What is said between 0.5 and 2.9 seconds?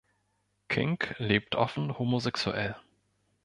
King lebt offen homosexuell.